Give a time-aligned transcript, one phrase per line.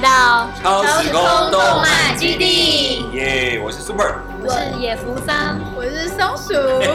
[0.00, 3.04] 到超时空动漫基地。
[3.12, 3.60] 耶！
[3.62, 6.54] 我是 Super，我是野福桑，我是松鼠。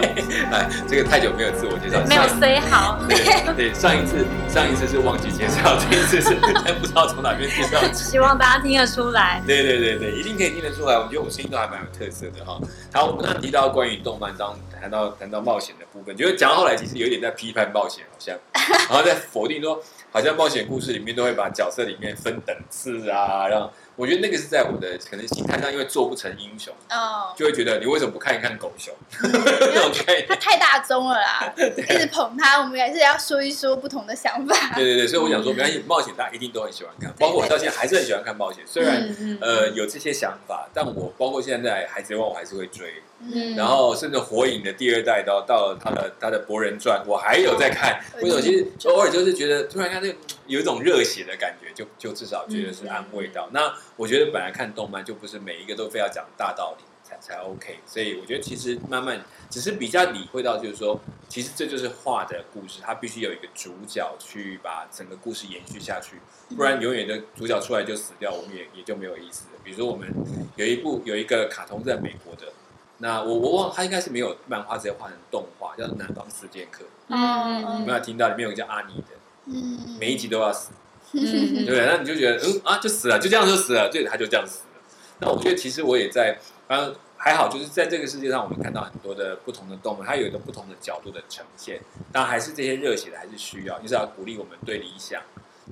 [0.51, 2.97] 哎，这个太久没有自我介绍，没有 say 好。
[3.07, 6.33] 对对，上一次上一次是忘记介绍，这一次是
[6.81, 7.79] 不知道从哪边介绍。
[7.93, 9.39] 希望大家听得出来。
[9.45, 10.95] 对对对对，一定可以听得出来。
[10.97, 12.59] 我觉得我声音都还蛮有特色的哈。
[12.91, 18.35] 好，我们刚刚提到关于动漫当谈到谈到冒险的部分，觉得讲到后来其实有点在批判冒险，好像，
[18.89, 19.79] 然后在否定说。
[20.15, 28.93] 好像冒险故事里面都会把角色里面分等次啊，让我觉得那个是在我的可能心态上，因为做不成英雄，哦，就会觉得你为什么不看一看狗熊？
[29.21, 34.73] 那种概念，他太大众了啦， 一直捧他，我们还是要说一说不同的想法。
[34.75, 38.63] 对对对，所以我想说，没关系，冒险大家一定都很喜欢看，包括我到现在还是很喜欢看冒险。
[38.65, 43.01] 虽然呃有这些想法，但我包括现在海贼王我还是会追。
[43.17, 47.97] 嗯，然后甚至火影的第二代到到了他的他的博人传，我还有在看。
[48.21, 48.41] 为什么？
[48.41, 50.13] 其实偶尔就是觉得突然看这
[50.47, 53.47] 有一种热血的感觉，就就至少觉得是安慰到。
[53.53, 66.19] 那我觉得本来看动漫就不是每一个都非要讲大道理才才 OK，所以我觉得其实慢慢只是比较理会到，就是说其实这就是画的故事，它必须有一个主角去把整个故事延续下去，
[66.55, 69.45] 不然永远的主角出来就死掉，我们也也就没有意思。
[69.63, 70.07] 比如说我们
[70.55, 72.51] 有一部有一个卡通在美国的。
[72.99, 76.81] 那我我忘，他应该是没有漫画，直接画成动画，叫《南方四剑客》。
[77.09, 79.07] 嗯，有没有听到里面有个叫阿尼的？
[79.47, 80.71] 嗯，每一集都要死，
[81.19, 81.85] 对？
[81.85, 84.81] 那你就觉得，嗯啊，就死了，就这样就死了，对，他就这样死了。
[85.19, 91.79] 那我觉得其实我也在，嗯，还好，就是在这个世界上，我们看到很多的不同的动物，它有一个不同的角度的呈现。
[92.11, 95.21] 当然，还是这些热血的，还是需要，就是要鼓励我们对理想、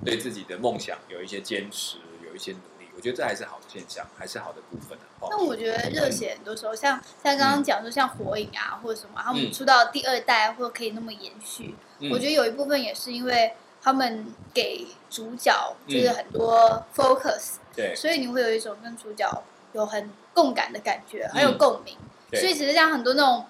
[0.06, 2.88] 对自己的梦想有一些坚持，有一些努力。
[2.96, 11.76] 我觉得这还是好的现象，还是好的部分那我觉得热血很多时候，像像刚刚讲说，像火影啊，或者什么，他们出到第二代，或者可以那么延续。
[12.12, 13.53] 我觉得有一部分也是因为
[13.84, 21.98] 他们给主角就是很多 focus，对，所以你会有一种跟主角有很共感的感觉，很有共鸣。
[22.34, 23.46] 所以其实像很多那种。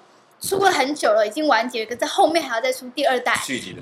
[0.46, 3.34] 出了很久了，已经完结，可在后面还要再出第二代、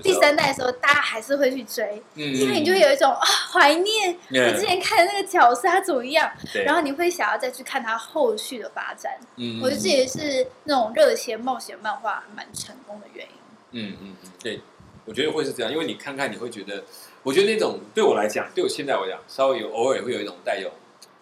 [0.03, 6.31] 第三代的时候，大家还是会去追，因为你就会有一种啊怀念我之前看的那个角色他怎么样，
[6.63, 9.17] 然后你会想要再去看他后续的发展。
[9.59, 13.33] 我觉得这也是那种热血冒险漫画蛮成功的原因。
[13.71, 14.61] 嗯嗯嗯，对，
[15.11, 16.81] 我觉得会是这样，因为你看看你会觉得，
[17.21, 20.71] 我觉得那种对我来讲，对我现在我讲，稍微有偶尔会有一种带有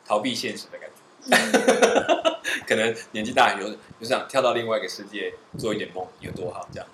[0.05, 0.95] 逃避现实的感觉。
[2.67, 3.67] 可能年纪大，有
[3.99, 6.69] 就想跳到另外一个世界做一点梦，有多好？
[6.71, 6.87] 这样。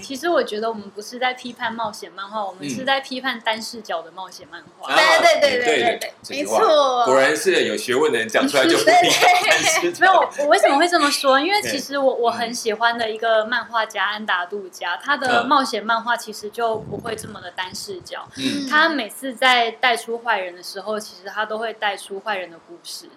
[0.00, 4.94] 其实我觉得我们不是在批判冒险漫画，我们是在批判单视角的冒险漫画。
[4.94, 7.04] 对对对对对对，没错。
[7.04, 8.84] 果然是有学问的人讲出来就不
[9.86, 11.38] 一 没有，我为什么会这么说？
[11.38, 18.26] 因为其实我我很喜欢的一个漫画家安达杜加，他的冒险漫画其实就不会这么的单视角。
[18.36, 18.66] 嗯。
[18.68, 23.08] 他每次在带出坏人的时候，其实他都会带出坏人的故事。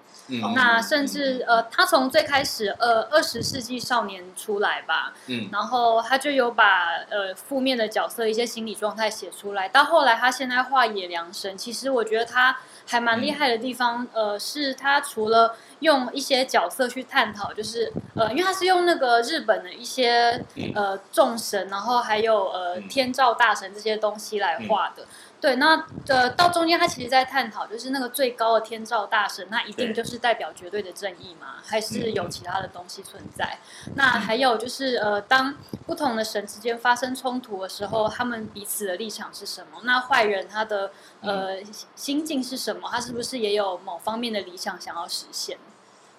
[0.56, 9.68] 那甚至呃，他从最开始呃二十世纪少年出来吧，嗯，然后他就有把呃负面的角色一些心理状态写出来。
[9.68, 12.58] 到后来他现在画野良神，其实我觉得他
[12.88, 20.42] 还蛮厉害的地方，呃，是他除了用一些角色去探讨，就是呃，因为他是用那个日本的一些
[20.74, 25.06] 呃众神，然后还有呃天照大神这些东西来画的。
[25.44, 31.56] 对，那呃，到中间他其实在探讨，就是那个最高的天照大神，那一定就是代表绝对的正义吗？
[31.66, 33.58] 还是有其他的东西存在？
[33.96, 35.54] 那还有就是呃，当
[35.86, 39.82] 不同的神之间发生冲突的时候，他们彼此的立场是什么？
[39.84, 41.58] 那坏人他的呃
[41.94, 42.88] 心境是什么？
[42.90, 45.58] 他是不是也有某方面的理想想要实现？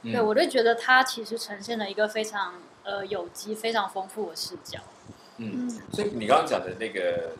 [0.02, 4.80] 对我就觉得他其实呈现了一个非常呃有机、非常丰富的视角。
[5.38, 7.32] 嗯，所以你刚刚讲的那个。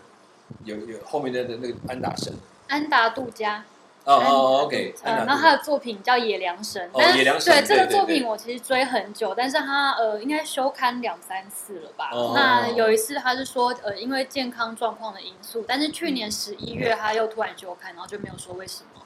[0.64, 2.32] 有有后面的的那个安达神，
[2.68, 3.64] 安达杜加
[4.04, 12.10] 哦哦，OK，然后他的作品叫野良神，哦野良神，对这个作品我其实追很久，但是他呃应该休刊两三次了吧？
[12.34, 19.00] 那有一次他是说呃因为健康状况的因素，但是去年十一月他又突然休刊，然后就没有说为什么。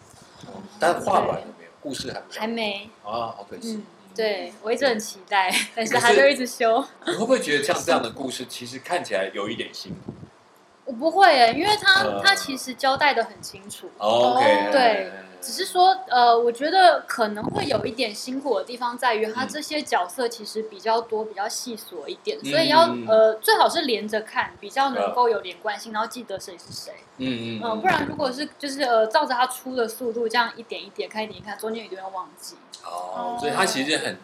[0.80, 1.70] 但画完了没有？
[1.80, 3.80] 故事还没还没啊，好可惜。
[4.16, 6.84] 对我一直很期待，但是他就一直休。
[7.06, 10.12] 你会不会觉得像这样的故事其实看起来有一点辛苦？
[10.88, 13.90] 我不会诶，因为他他其实交代的很清楚。
[13.98, 26.94] OK，对，只是说呃，我觉得可能会有一点辛苦的地方在于，他这些角色其实比较多，比较细琐一点，所以要呃最好是连着看，比较能够有连贯性，然后记得谁是谁。
[27.18, 32.56] 嗯嗯嗯，不然如果是就是呃照着他出的速度这样一点一点看一点看，中间一定会忘记。
[32.82, 34.16] 哦，所以他其实很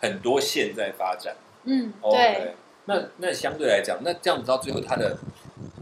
[0.00, 1.34] 很多线在发展。
[1.64, 2.54] 嗯，对。
[2.84, 5.16] 那那相对来讲，那这样子到最后他的。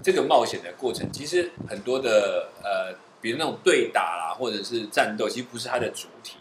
[0.03, 6.37] 这个冒险的过程，其实很多的呃比如那种对打啦，或者是战斗，其实不是他的主体，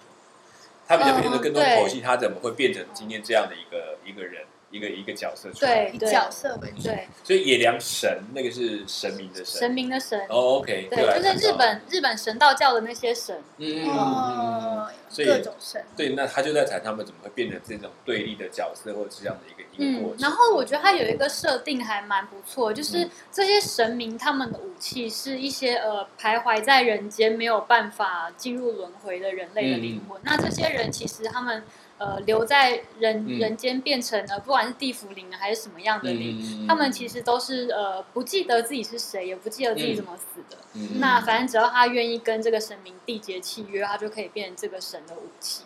[0.88, 4.46] 他比较变得更多剖析他怎么会变成今天这样的一个一个人。
[4.72, 6.84] 一个一个角色，对，以角色为主。
[6.84, 10.20] 对，所以野良神那个是神明的神，神明的神。
[10.30, 13.42] 哦，OK，对，就是日本日本神道教的那些神。
[13.58, 14.88] 嗯嗯嗯。
[15.10, 15.84] 所以各种神。
[15.98, 20.22] 对，那他就在谈他们怎么会变成这种对立的角色，或者是这样的一个一个过程。
[20.22, 30.22] 然后我觉得他有一个设定还蛮不错，就是这些神明他们的武器是一些呃徘徊在人间没有办法进入轮回的人类的灵魂。
[30.24, 31.64] 那这些人其实他们。
[32.00, 40.58] 呃，留在人人间变成了不管是地府灵还是什么样的灵，他们其实都是呃不记得自己是谁，也不记得自己怎么死的。
[41.00, 45.64] 那反正只要他愿意跟这个神明缔结契约，他就可以变成这个神的武器。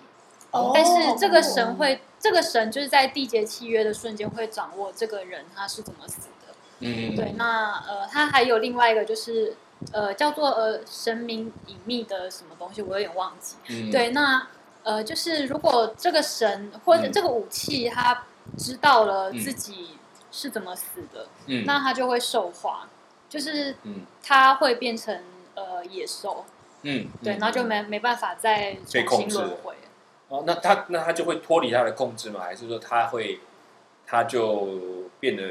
[0.74, 6.56] 但是这个神会，这个神就是在缔结契约的瞬间会掌握这个人他是怎么死的。
[6.80, 7.34] 嗯，对。
[7.38, 9.56] 那呃，他还有另外一个就是
[9.92, 13.92] 呃叫做呃神明隐秘的什么东西，我有点忘记。
[13.92, 14.48] 对，那。
[14.84, 18.26] 呃，就是如果这个神或者这个武器，他
[18.58, 19.98] 知道了自己
[20.32, 22.88] 是怎么死的，嗯，那他就会受化，
[23.30, 23.76] 就是
[24.22, 25.24] 他会变成
[25.56, 26.46] 呃野兽，
[26.82, 29.76] 嗯，对，然后就没没办法再重新轮回。
[30.28, 32.42] 哦，那他那他就会脱离他的控制吗？
[32.42, 33.40] 还是说他会
[34.06, 35.44] 他就变得？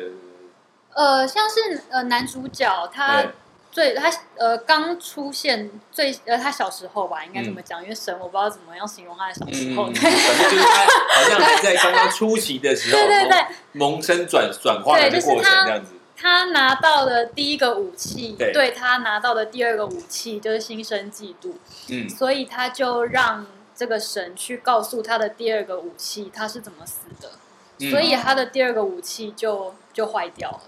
[0.94, 3.24] 呃，像是呃男主角他。
[3.72, 7.82] 最他呃刚出现最呃他小时候吧，应该怎么讲？
[7.82, 9.86] 因为神我不知道怎么样形容他的小时候。
[9.90, 10.84] 反正就是他
[11.14, 15.94] 好像还在刚刚初期的时候，对对对，萌生转转化的过程这样子。
[16.14, 21.54] 他拿到的第一个武器，对他拿到的第二个武器就是心生嫉妒，
[21.88, 23.44] 嗯，所以他就让
[23.74, 30.60] 这个神去告诉他的第二个武器他是怎么死的，所以他的第二个武器就就坏掉了。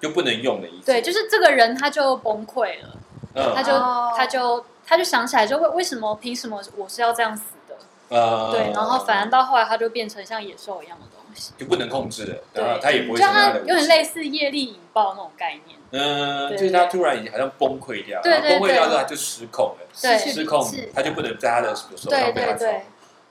[0.00, 0.86] 就不能用的意思。
[0.86, 3.72] 对，就是这个人他就崩溃了，他就
[4.16, 7.76] 他就他就想起来，就为为什么凭什么我是要这样死的？
[8.08, 12.44] 呃，对，然后反而到后来他就变成像野兽一样的东西，就不能控制了。
[12.54, 13.18] 对，他也不会。
[13.18, 15.76] 就他有点类似业力引爆那种概念。
[15.90, 20.64] 嗯，就是他突然好像崩溃掉，对崩溃掉之后他就失控了，失控
[20.94, 22.82] 他就不能在他的手上被他对。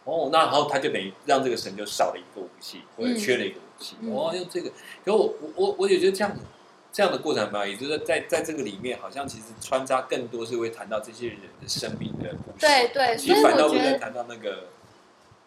[0.05, 3.95] 哦，那然后他就等于让这个神就少了一个武器，或者缺了一个武器。
[4.03, 4.69] 哦，用这个，
[5.03, 6.41] 可我我我我也觉得这样子。
[6.95, 12.57] 这样的过程嘛，也就是在在这个里面，好像其实穿插更多是会谈到这些人的生命的故事。
[12.59, 14.69] 对对，所以反倒不会谈到那个，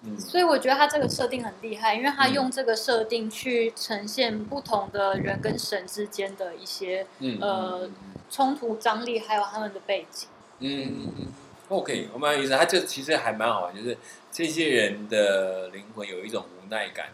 [0.02, 0.20] 嗯。
[0.20, 7.88] 所以我觉得他这个设定很厉害，因为他用这个设定去呈现不同的人跟神之间的一些嗯呃
[8.28, 10.28] 冲突张力，还有他们的背景。
[10.58, 11.26] 嗯嗯嗯。
[11.70, 13.96] OK，我蛮有意思，他这其实还蛮好玩，就是
[14.30, 17.06] 这些人的灵魂有一种无奈感，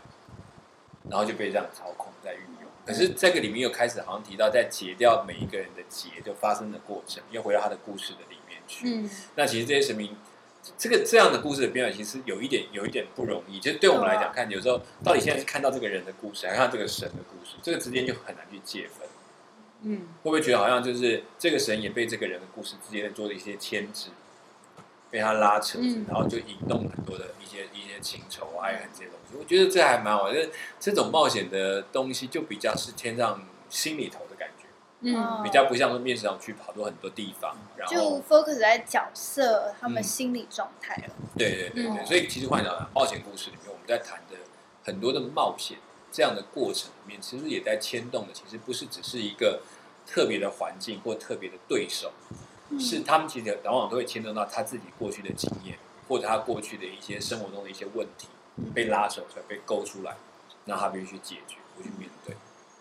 [1.08, 2.63] 然后就被这样操控在运用。
[2.86, 8.86] 可是这个里面又开始好像提到，在解掉每一个人的结就发生的过程，又回到他的故事的里面去。
[8.86, 10.14] 嗯，那其实这些神明，
[10.76, 13.58] 这个这样的故事的编排，其实有一点有一点不容易。
[13.58, 19.08] 其实对我们来讲，看有时候到底现在是看到这个人的故事，还是看这个神的故事，这个之间就很难去界分。
[19.82, 24.08] 嗯，会不会觉得好像就是这个神也被这个人的故事之间做了一些牵制？
[25.14, 25.78] 被他拉扯，
[26.08, 29.36] 然后就引动很多的一些一些情仇、爱恨这些东西。
[29.38, 33.40] 我觉得这还蛮好，就是这种冒险的东西，就比较是天上
[33.70, 34.66] 心里头的感觉，
[35.02, 41.14] 嗯，比较不像说面试上去跑到很多地方，然后就 focus 在角色他们心理状态了。
[41.38, 44.36] 对对对对，所以其实换讲冒险故事里面，我们在谈的
[44.82, 45.78] 很多的冒险
[46.10, 49.60] 这样的过程里面，其实也在牵动的，其实不是只是一个
[50.04, 52.10] 特别的环境或特别的对手。
[52.78, 55.78] 是他们其实往往都会牵动到他自己过去的经验，
[56.08, 58.28] 或者他过去的一些生活中的一些问题
[58.72, 60.16] 被拉扯出来、被勾出来，
[60.64, 62.34] 那他必须去解决、去面对。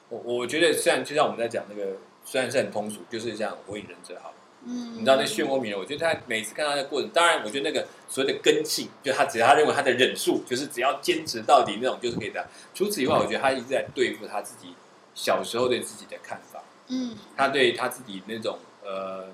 [0.09, 4.33] 我我觉得，虽然就像我们在讲那个，虽然是很通俗，就是像《火影忍者》好，
[4.65, 12.47] 嗯，你知道那漩涡鸣人，我觉得他每次看到的过程，当然，我觉得那个所谓的根性，就他只要他认为他的忍术，就是只要坚持到底那种，就是可以的。
[12.73, 14.75] 除此以外，我觉得他一直在对付他自己
[15.15, 19.27] 小时候对自己的看法，嗯，他对他自己那种呃。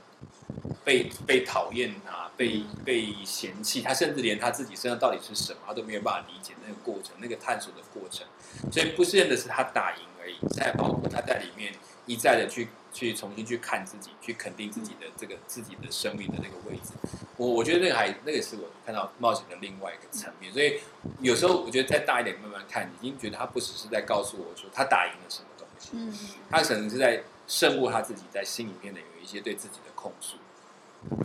[0.83, 8.25] 被被讨厌啊，被被嫌弃，他甚至连他自己身上到底是什么，他都没有办法理解那个过程，那个探索的过程。
[8.71, 11.74] 所以不是的是他打赢而已，在包括他在里面
[12.05, 16.93] 一再的去去重新去看自己，去肯定自己的这个自己的生命的那个位置。
[17.38, 20.51] 我我觉得那个还那个是我看到冒险的另外一个层面。
[20.51, 20.79] 所以
[21.21, 26.13] 有时候我觉得再大一点慢慢看，已经觉得他不只是在告诉我说他打赢了什么东西，嗯，
[26.50, 30.36] 他可能是在胜过他自己在心里面的有一些对自己的控诉。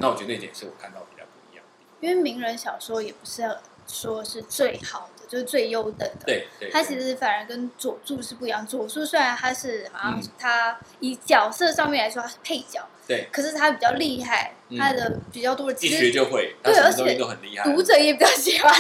[0.01, 1.65] 那我觉得那点是我看到比较不一样。
[2.01, 3.43] 因为名人小说也不是
[3.87, 6.27] 说是最好的，就是最优等的。
[6.27, 8.67] 对，他其实反而跟佐助是不一样。
[8.67, 18.73] 佐助虽然他是好像他以角色上面来说他是配角，对，可是他比较厉害，他的比较多的一学就会，对，而且都很厉害，读者也比较喜欢。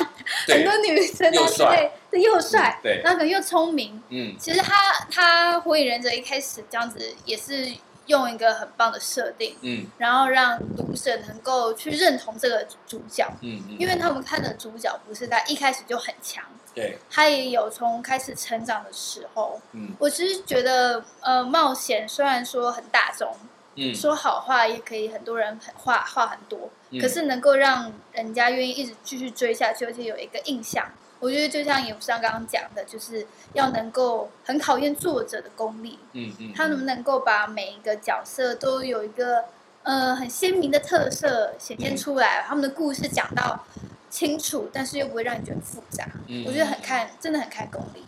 [0.49, 4.03] 很多女生又帅，对，又帅，对，那个又聪明。
[4.09, 4.75] 嗯，其实他
[5.11, 7.73] 他火影忍者一开始这样子也是。
[8.07, 16.45] 用一个很棒的设定，嗯，然后让读者能够去认同这个主角，嗯嗯，因为他们看的主角不是在一开始就很强，
[16.75, 23.35] 对，他也有从开始成长的时候，嗯，我其实觉得，呃，冒险虽然说很大众，
[23.77, 26.71] 嗯，说好话也可以很多人很话话很多，
[27.01, 30.87] 可是能够让人家愿意一直继续追下去，而且有一个印象。
[31.25, 35.99] 我觉得就像也不像刚刚讲的，就是要能够很考验作者的功力。
[36.13, 39.47] 嗯嗯，他能不能够把每一个角色都有一个
[39.85, 43.65] 呃很鲜明的特色显现出来，他们的故事讲到
[44.11, 46.07] 清楚，但是又不会让你觉得复杂。
[46.27, 48.05] 嗯，我觉得很看，真的很看功力。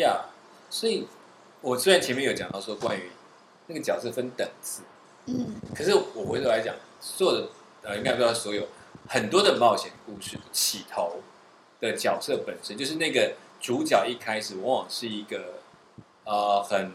[0.00, 0.26] 呀，
[0.70, 1.08] 所以
[1.60, 3.10] 我虽然前面有讲到说关于
[3.66, 4.82] 那个角色分等次，
[5.26, 7.48] 嗯，可是我回头来讲，所有的
[7.82, 8.68] 呃，应该不知道所有
[9.08, 11.16] 很多的冒险故事的起头。
[11.80, 15.54] 的角色本身就是那个主角，一开始往往是一个
[16.24, 16.92] 呃很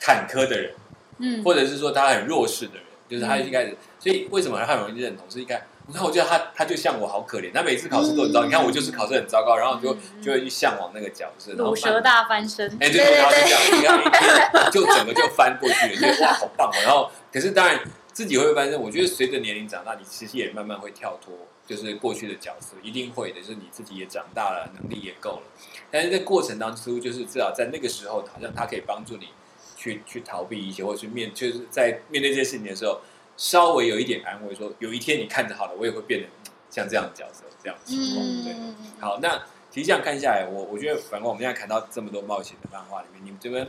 [0.00, 0.74] 坎坷的人，
[1.18, 5.28] 嗯，或者是说他很弱势的人，就是他一开始，所以为什么他很容易认同？
[5.30, 16.76] 是一看，你看，我觉得他他就像我，好可怜，他每次考试都很糟，你看我就是考试很糟糕，然后就就会去向往那个角色，然后蛇大翻身，哎，对，然后就这样， 你看， 就整个就翻过去了，觉得哇，好棒哦。
[16.84, 17.80] 然后，可是当然
[18.18, 21.32] 自己会发现，我觉得随着年龄长大，你其实也慢慢会跳脱。
[21.64, 25.42] 就是过去的角色一定会的，就是你自己也长大了，能力也够了。
[25.88, 29.28] 但是在过程当中，就是至少在那个时候，好像他可以帮助你
[29.76, 33.00] 去去逃避一些，或者去面，就是在面对这些事情的时候，
[33.36, 36.26] 稍微有一点安慰，说有一天你看着好了，我也会变得
[36.68, 38.26] 像这样的角色，这样情况。
[38.42, 38.52] 对，
[38.98, 43.68] 好，那其实这样看下来，我我觉得，反观我们现在看到这么多冒险的漫画里面，你们这边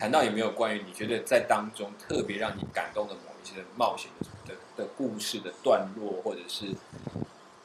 [0.00, 4.10] 谈到有没有关于你觉得在当中特别让你感动的某一些冒险
[4.46, 6.66] 的的故事的段落，或者是？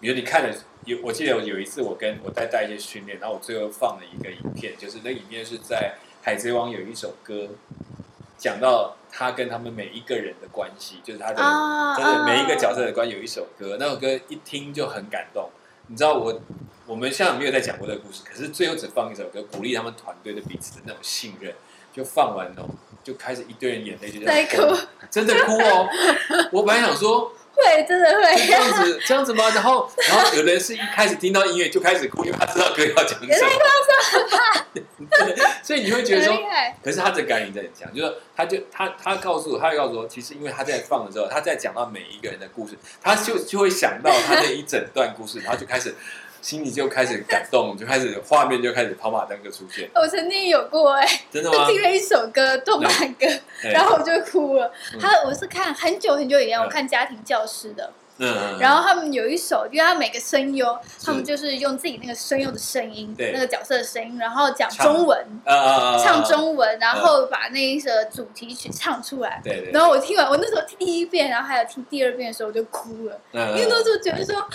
[0.01, 0.55] 比如你看了
[0.85, 5.95] 有，我记得有一次我跟我在带一些训练，然后我最后放了一个影片，就是那影片是在
[6.25, 7.49] 《海贼王》有一首歌，
[8.37, 11.35] 讲到他跟他们每一个人的关系，就是他的
[11.97, 15.49] 就是每一个角色的关系有一首歌，那首歌一听就很感动。
[15.87, 16.41] 你知道我
[16.85, 21.53] 我们现在没有在讲过这个故事，可是最后只放一首歌，鼓励他们团队的彼此的那种信任，
[21.91, 22.69] 就放完哦，
[23.09, 24.77] 就开始一堆人眼泪就在哭，
[25.09, 25.87] 真的哭哦。
[26.53, 27.33] 我本来想说。
[27.51, 29.49] 会真的会这样子这样子吗？
[29.49, 33.29] 然后然后有的人是一开始听到音乐就开始哭，因为他知道歌要讲什么。
[35.61, 36.33] 所以你会觉得说，
[36.81, 45.93] 可是他的感应在很强，就是他就他他告诉我，他会告诉我，其实因为他在放的时候，他在讲到每一个人的故事，他就就会想到他那一整段故事，然后就开始。
[46.41, 49.89] 心里就开始感动，就开始画面就开始跑马灯就出现。
[49.93, 51.67] 我曾经有过哎，真的吗？
[51.67, 53.25] 听了一首歌，动漫歌，
[53.71, 54.71] 然后我就哭了。
[54.99, 69.41] 他我是看很久很久以前，我看家庭教师的，嗯，然后他们有一首，因为他每个声优，他们就是用自己那个声优的声音，那个角色的声音，然后讲中文，唱中文，然后把那一首主题曲唱出来。
[69.43, 69.71] 对对。
[69.71, 74.47] 然后我听完，我那时候听第一遍，然后还有听第二遍的时候，我就哭了，因为那时候觉得说。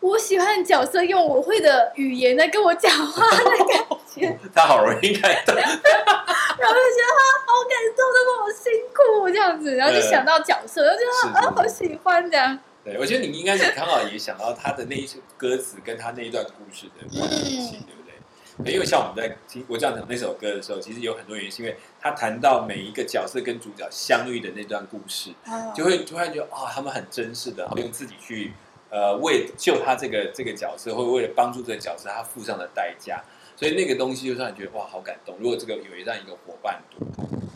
[0.00, 3.66] 我喜欢角色用我会的语言来跟我讲话的感
[4.14, 12.58] 觉， 他好容易感动， 然后就觉得他好感动，他好辛苦这样子，然后就想到角色，就觉得啊好喜欢这样。
[12.84, 18.72] 对，我觉得你应该是刚好也想到他的那一首歌词跟他那一段故事的 关系，对不对？
[18.72, 25.30] 因为像我们在听我这样讲那首歌的时候，其实有很多原因，是因为他谈到每一个角色跟主角相遇的那段故事，
[25.74, 28.52] 就会突然觉得啊，他们很真实的，用自己去。
[28.88, 33.22] 呃，为救他这个这个角色，或者为了帮助这个角色，他付上的代价，
[33.56, 35.36] 所以那个东西就让你觉得哇，好感动。
[35.40, 36.80] 如果这个有这样一个伙伴，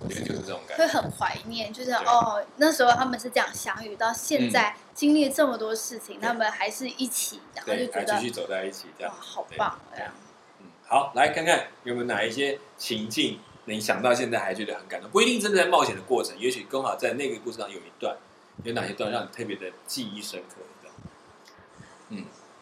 [0.03, 1.73] 我觉得就是这种感觉，会很怀念。
[1.73, 10.13] 就是哦，那时候他们是这样相遇，到现在经历这么多事情，他们还是一起，然后就觉得继续走在一起，这样好棒这样。
[10.59, 15.09] 嗯，好，来看看有没有哪一些情境，你想到现在还觉得很感动？
[15.11, 18.17] 不一定真的在冒险的过程，也许刚好在那个故事上有一段，
[18.65, 20.57] 有哪些段让你特别的记忆深刻？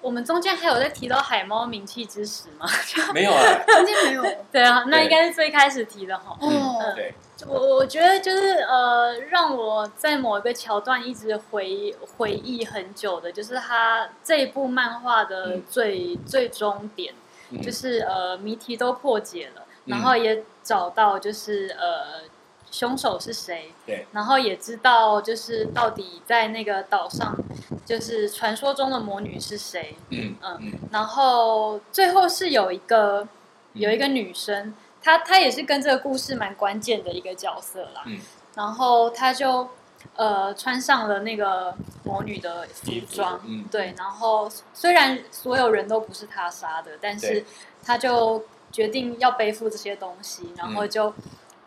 [0.00, 2.66] 嗯，我们中间还有在提到海猫名气之时吗？
[3.12, 4.22] 没有啊，中间没有。
[4.52, 6.36] 对啊，那应该是最开始提的哈。
[6.40, 7.14] 嗯，对。
[7.46, 17.14] 我我觉得就是呃，让我在某一个桥段一直回回忆很久的，就是他这一部漫画的最最终点，
[17.62, 22.22] 就是呃谜题都破解了，然后也找到就是呃
[22.70, 27.34] 凶手是谁，对，然后也知道就是到底在那个岛上，
[27.84, 33.26] 就是传说中的魔女是谁，嗯嗯，然后最后是有一个
[33.72, 38.18] 有一个女生，她她也是跟这个故事蛮关键的一个角色啦，嗯，
[38.54, 39.70] 然后她就
[40.14, 47.42] 呃穿上了那个魔女的服装，嗯，对，然后虽然所有人都不是她杀的，但是
[47.82, 51.14] 她就决定要背负这些东西，然后就。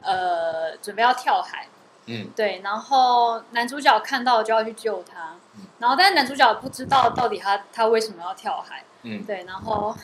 [0.03, 1.67] 呃，准备要跳海，
[2.07, 5.35] 嗯，对，然后男主角看到就要去救他，
[5.79, 9.95] 然后但是男主角不知道到底他他为什么要跳海，嗯，对，然后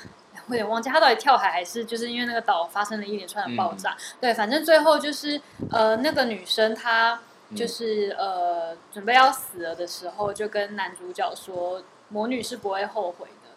[0.48, 7.20] 我有点忘记他到底跳海还是就是因为那个岛发生了一连串的爆炸，对，反正最后就是呃那个女生她
[7.56, 13.50] 就是呃准备要死了的时候，就跟男主角说魔女是不会后悔的，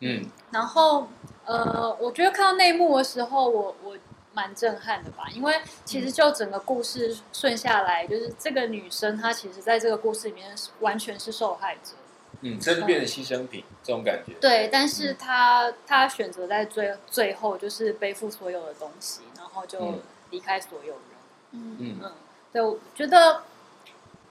[0.00, 1.08] 嗯，然后
[1.44, 3.96] 呃我觉得看到那一幕的时候，我我。
[4.38, 11.94] 蛮震撼的吧，因为其实就整个故事顺下来，就是这个女生她其实在这个故事里面完全是受害者，
[12.42, 14.34] 嗯，甚至变成牺牲品这种感觉。
[14.40, 21.02] 对，但是她她选择在最最后就是背负所有的东西，然后就离开所有人。
[21.50, 22.12] 嗯嗯，
[22.52, 23.42] 对，我觉得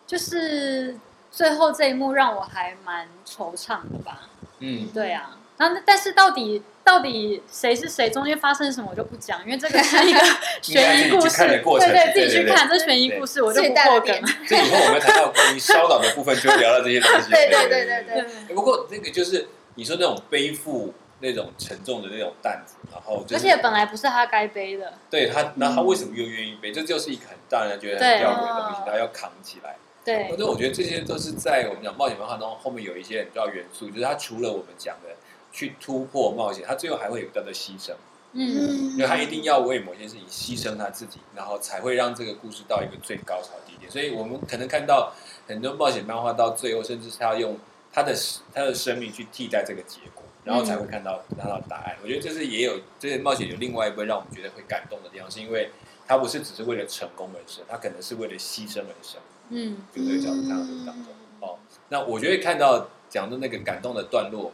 [0.05, 0.97] 就是
[1.29, 4.29] 最后这一幕让我还蛮惆怅的吧。
[4.59, 5.37] 嗯，对啊。
[5.57, 8.09] 那但是到底到底谁是谁？
[8.09, 10.19] 中间发生什么我就不讲，因为这个是一个
[10.63, 14.15] 悬疑故事，对对，自己去看这悬疑故事，我就不破梗。
[14.47, 17.27] 这以后我们谈到关于烧脑的部分，就聊到这些东西。
[17.35, 18.55] 对对对对对。
[18.55, 24.93] 不过那个就是你说那种背负那种沉重的那种担子，然后而且本来不是他该背的。
[25.09, 26.71] 对他，那他为什么又愿意背？
[26.71, 29.75] 这就是一个很大人觉得很吊诡的东西，他要扛起来。
[30.05, 30.29] 对。
[30.29, 35.09] 反正我觉得这些都是在我们讲冒险文化中后面有一些很重要元素，就是他除了我们讲的。
[35.57, 37.91] 去突破冒险，他最后还会有叫做牺牲，
[38.33, 43.89] 嗯，因为他一定要为某些事情牺牲他自己，然后才会让这个故事到一个最高潮地点。
[43.91, 45.11] 所以我们可能看到
[45.47, 47.57] 很多冒险漫画到最后，甚至是要用
[47.91, 48.15] 他的
[48.53, 51.95] 他的生命去替代这个结果，然后才会看到拿到答案。
[52.03, 55.71] 我觉得这是也有这些冒险有另外一部分让我们觉得会感动的地方，是因为
[56.05, 59.19] 他不是只是为了成功而生，他可能是为了牺牲而生。
[59.49, 60.49] 嗯，就这个角度看
[60.85, 61.07] 当中
[61.39, 61.57] 哦。
[61.89, 64.53] 那我觉得看到讲的那个感动的段落。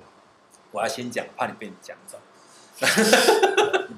[0.73, 2.17] 我要先讲，怕你被你讲走。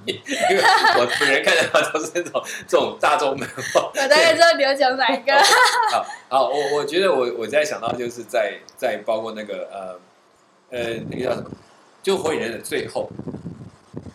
[0.06, 0.62] 因为
[1.00, 3.90] 我本人看到都是那种这种大众漫画。
[3.92, 5.34] 我大概知道你要讲哪一个。
[5.92, 11.50] 好，好，我我觉得我我在想到就是在在包括那个呃呃那个叫什么，
[12.04, 13.10] 就火影忍者最后。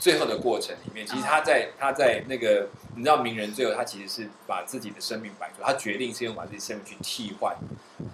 [0.00, 7.54] 最后的过程里面，其实他在他在那个，你知道名人最后他其实是把自己的生命摆出，他决定是用把自己生命去替换，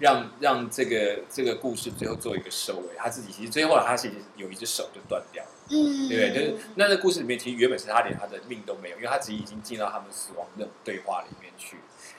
[0.00, 2.96] 让让这个这个故事最后做一个收尾。
[2.98, 6.50] 他自己其实最后他其实有一只手就断掉，嗯，对不对？
[6.50, 11.76] 就是那在故事里面，其实原本是他连他的命都没有，因为他自己已经进到他们死亡那种对话里面去。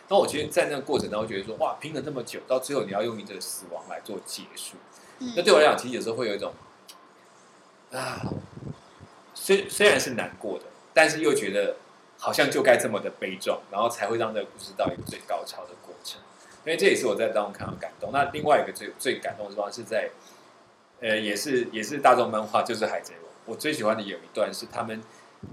[0.07, 4.77] 那我觉得在那个过程当中，觉得说哇，拼了那么久，到最后你要用你的死亡来做结束，
[5.35, 6.53] 那对我来讲，其实有时候会有一种
[7.91, 8.21] 啊。
[9.47, 11.77] 虽虽然是难过的，但是又觉得
[12.17, 16.19] 好像就该这么的悲壮，然后才会让这个故事到一个最高潮的过程。
[16.65, 18.11] 因为这也是我在当中看到感动。
[18.11, 20.09] 那另外一个最最感动的地方是在，
[20.99, 23.31] 呃，也是也是大众漫画，就是《海贼王》。
[23.45, 25.01] 我最喜欢的有一段是他们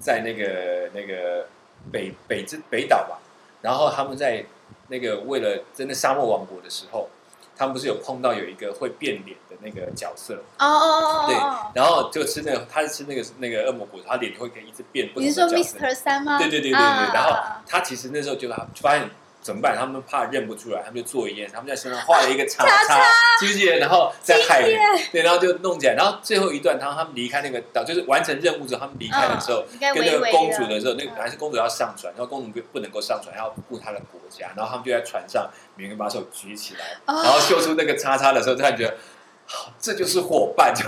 [0.00, 1.46] 在那个那个
[1.92, 3.20] 北北之北岛吧，
[3.62, 4.44] 然后他们在
[4.88, 7.08] 那个为了真的沙漠王国的时候。
[7.56, 11.36] 他们不是有碰到有一个会变脸的那个角色哦哦哦，对，
[11.74, 15.10] 然后就吃那个，他是吃那个那个恶魔果，他脸会可以一直变。
[15.16, 16.38] 你是说 Mister 三吗？
[16.38, 17.36] 对对对对对，然后
[17.66, 19.08] 他其实那时候就他发现。
[19.44, 19.76] 怎么办？
[19.76, 22.98] 他们怕认不出来，他们就做一件，他们在身上画了一个叉叉，
[23.38, 23.76] 记不记得？
[23.76, 24.74] 然后在海里，
[25.12, 25.92] 对，然后就弄起来。
[25.92, 34.50] 然后最后一段，他他们离开那个岛，就是完成任务之后，他们离开的时候，跟那个公主的时候，那个本来是公主要上船，然后公主不不能够上船，要顾她的国家。
[34.56, 38.96] 然后他们就在船上，每个人把手举起来，然后秀出那个叉叉的时候，突然觉得，
[39.78, 40.82] 这就是伙伴，就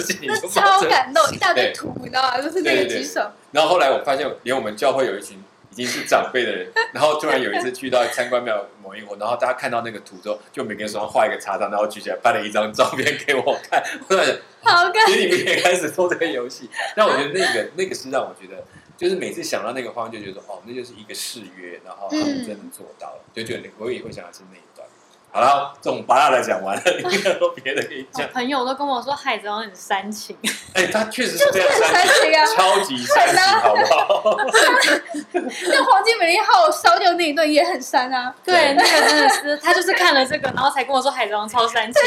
[0.00, 2.40] 心里超感动，一大堆图，你知道吗？
[2.40, 3.30] 就是那个举手。
[3.52, 5.38] 然后后来我发现，连我们教会有一群。
[5.70, 13.82] 已经是长辈的人，然后突然有一次去到参观庙某一户，然后大家看到那个图之后，就每个人手上画一个叉叉，然后举起来拍了一张照片给我看。
[14.08, 16.68] 我感好心里面也开始做这个游戏。
[16.96, 18.62] 但我觉得那个那个是让我觉得，
[18.96, 24.69] 就是每次想到那个画面，就觉得哦，那就是一个誓约，然后他们真的做到了，就觉得我也会想要是那一段。
[25.32, 28.28] 好了，这种八大的讲完了，你有没有别的可以讲？
[28.30, 30.36] 朋友都跟我说海贼王很煽情。
[30.74, 34.36] 哎，他确实是这样煽情啊，超级煽情，好不好？
[35.32, 38.34] 那黄金美丽号烧掉那一段也很煽啊。
[38.44, 42.02] 对，那个真的是他就是看了这个，然后才跟我说海贼王超煽情。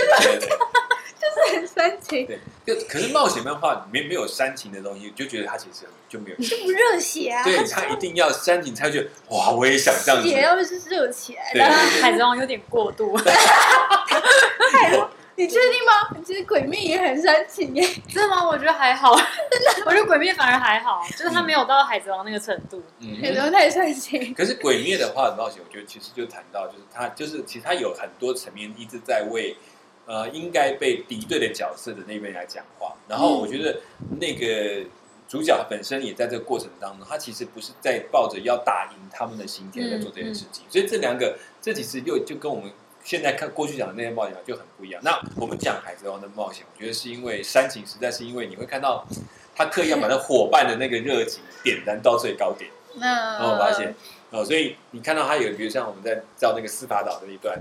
[1.24, 2.28] 就是很煽情。
[2.28, 7.44] 对，就可是冒险漫画里面没有煽情的东西，就觉得它其实就没有，就不热血啊。
[7.44, 10.28] 对，它一定要煽情才觉得哇，我也想这样子。
[10.28, 11.62] 血要是热起来，对，
[12.02, 13.18] 海贼王有点过度。
[13.18, 14.92] 太
[15.36, 16.22] 你确定吗？
[16.24, 18.48] 其实鬼灭也很煽情耶，真的吗？
[18.48, 24.32] 我觉得还好，真的，我觉得鬼灭反而还好，就是他没有到海贼王那个程度，嗯，海贼王太煽情。
[24.36, 29.58] 可是鬼灭的话很冒险，我觉得其实就谈到，就是他就是其实他有很多层面一直在为
[30.06, 33.80] 呃应该被敌对的角色的那边来讲话，然后我觉得
[34.20, 34.86] 那个
[35.28, 42.72] 主角本身也在这个过程当中，他其实不是在抱着要打赢他们的心态在做这件事情，所以这两个这其实又就跟我们。
[43.06, 45.02] 现在看过去讲的那些冒险就很不一样。
[45.04, 49.06] 那我们讲海贼王的冒险，我觉得是因为煽情，实在是因为你会看到
[49.54, 52.72] 他刻意要把那伙伴的那个热情点燃到最高点。
[53.00, 53.96] 然后发现
[54.30, 57.56] 哦，所以你看到他有，比如像我们在造那个司法岛的一段，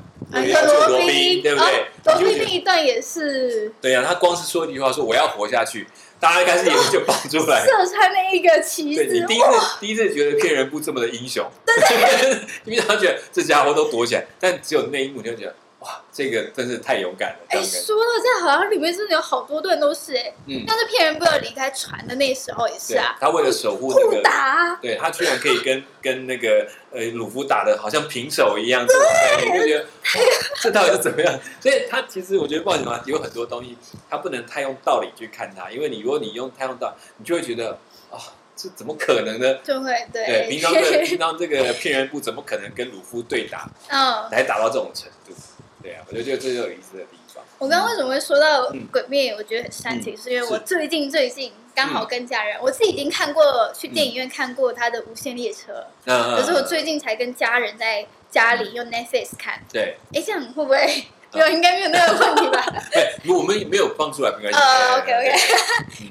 [0.88, 1.86] 罗宾，对不对？
[2.04, 3.72] 罗宾那一段也是。
[3.80, 5.86] 对呀，他光是说一句话，说我要活下去。
[6.18, 9.04] 大家开始眼睛就爆出来， 射穿那一个旗子。
[9.04, 11.44] 对你第一次第一次觉得骗人不这么的英雄，
[12.64, 17.38] 因为他觉得这家伙都躲起来，但只有那一幕就觉得哇，这个真是太勇敢了。
[17.48, 23.16] 哎，说到这，好像里面真的有好多段都是哎，嗯，但是骗人不要离开船的那时候也是啊。
[23.20, 29.84] 他为了守护那个，打，对他居然可以跟跟那个呃鲁夫打的好像平手一样，对，就觉得
[30.62, 31.36] 这到底是怎么样？
[31.60, 33.76] 所以他其实我觉得冒险嘛有很多东西，
[34.08, 37.76] 他不能太用道理去看他，因为你如果你用太用道，你就会觉得
[38.08, 38.22] 啊，
[38.54, 39.54] 这怎么可能呢？
[39.64, 43.68] 就会对平常的平常这个骗人部怎么可能跟鲁夫对打？
[43.90, 45.34] 嗯，来打到这种程度。
[45.82, 47.42] 对啊，我就觉得这是有意思的地方。
[47.58, 49.32] 我刚刚为什么会说到鬼灭？
[49.34, 55.86] 我觉得很煽情，是因为我最近最近刚好跟家人，我自己已经看过去电影院看过他的《无限列车》，
[56.36, 59.62] 可是我最近才跟家人在家里用 Netflix 看。
[59.72, 61.04] 对，哎，这样会不会？
[61.32, 62.62] 有应该没有那个问题吧？
[62.92, 64.58] 对，我们没有放出来，没关系。
[64.58, 65.32] 呃，OK OK。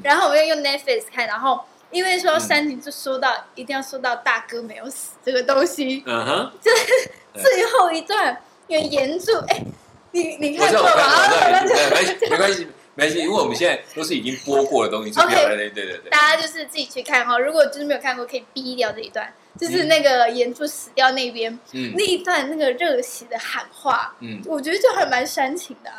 [0.03, 6.03] 然后我们用 Netflix 看，然后因为说煽情，就说到一定要说到大哥没有死这个东西。
[6.07, 8.41] 嗯哼，就是最后一段。
[8.67, 9.63] 原著哎，
[10.11, 11.29] 你你看过吗？
[11.65, 15.11] 没关系，没关系，没关系，因为我们现在都是已经播过的东西。
[15.11, 16.09] 对对对对。
[16.09, 25.91] 大家就是自己去看哈，如果就是没有看过，可以逼掉这一段，就是那个严柱死掉那边那一段那个热血的喊话，嗯，我觉得就还蛮煽情的。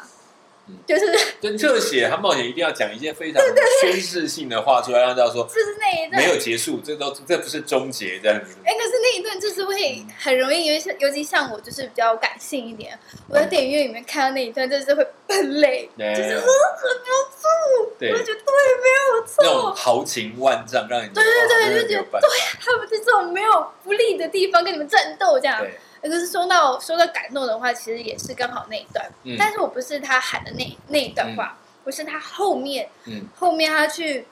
[0.87, 3.43] 就是跟特写，他冒险一定要讲一些非常
[3.81, 8.57] 宣示性的话出来，让大家说就是那一段没有结束，这都这不是终结这样子。
[8.65, 12.99] 哎，可是那一段就是会很容易，尤其尤其像我就是比较感性一点，
[13.29, 25.65] 我在电影院里面看到那一段就是会喷泪，就是很没有错，对，我觉得对没有错，那种豪情万丈，让你对对对，就觉得对，他们在这种没有不利的地方跟你们战斗这样。
[26.03, 32.89] 可是说到说到感动的话，其实也是刚好那一段，但是我不是他喊的那那一段话，不是他后面，
[33.37, 34.27] 后面他去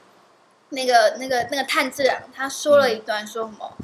[0.70, 3.76] 那个那个那个探治郎，他说了一段说什么？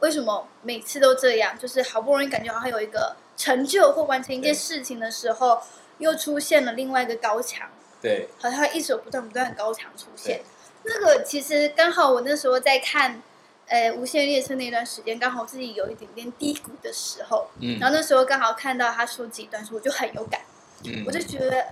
[0.00, 1.58] 为什么每次都这样？
[1.58, 5.60] 就是好不容易感觉好像有一个成就或完成一件事情的时候，
[5.98, 7.68] 又出现了另外一个高墙，
[8.00, 10.40] 对，好像一手不断不断的高墙出现。
[10.84, 13.22] 那个其实刚好我那时候在看。
[13.66, 20.42] 呃，无限列车那段时间刚好自己有一点点低谷的时候，嗯，然后那时候刚好看到他说几段书，我就很有感，
[20.84, 21.68] 嗯，我就觉得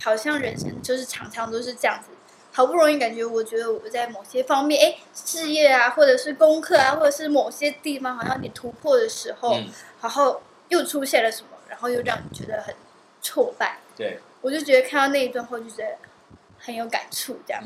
[0.00, 2.10] 好像人生就是常常都是这样子，
[2.52, 9.58] 好不容易感觉我觉得我在某些方面，哎，事业啊，或者是功课啊，或者是某些地方好像你突破的时候，
[10.00, 12.72] 然后又出现了什么，然后又让你觉得很
[13.20, 15.98] 挫败，对，我就觉得看到那一段后就觉得
[16.58, 17.60] 很有感触，这样。